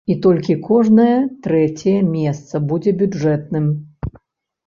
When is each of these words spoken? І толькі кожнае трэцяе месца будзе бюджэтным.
І 0.11 0.13
толькі 0.25 0.53
кожнае 0.67 1.17
трэцяе 1.47 1.93
месца 2.15 2.61
будзе 2.71 2.91
бюджэтным. 3.01 3.65